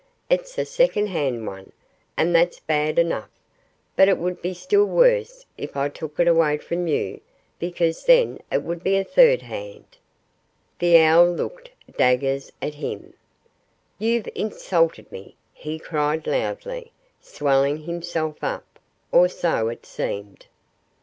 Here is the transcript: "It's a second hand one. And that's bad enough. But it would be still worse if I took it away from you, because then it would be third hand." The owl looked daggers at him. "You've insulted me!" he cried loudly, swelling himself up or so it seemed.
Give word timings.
"It's 0.31 0.57
a 0.57 0.65
second 0.65 1.09
hand 1.09 1.45
one. 1.45 1.73
And 2.17 2.33
that's 2.33 2.59
bad 2.59 2.97
enough. 2.97 3.29
But 3.95 4.09
it 4.09 4.17
would 4.17 4.41
be 4.41 4.55
still 4.55 4.85
worse 4.85 5.45
if 5.59 5.77
I 5.77 5.89
took 5.89 6.19
it 6.19 6.27
away 6.27 6.57
from 6.57 6.87
you, 6.87 7.21
because 7.59 8.05
then 8.05 8.39
it 8.51 8.63
would 8.63 8.83
be 8.83 9.03
third 9.03 9.43
hand." 9.43 9.85
The 10.79 10.97
owl 10.97 11.29
looked 11.31 11.69
daggers 11.99 12.51
at 12.63 12.73
him. 12.73 13.13
"You've 13.99 14.27
insulted 14.33 15.11
me!" 15.11 15.35
he 15.53 15.77
cried 15.77 16.25
loudly, 16.25 16.91
swelling 17.21 17.77
himself 17.83 18.43
up 18.43 18.79
or 19.11 19.27
so 19.29 19.69
it 19.69 19.85
seemed. 19.85 20.47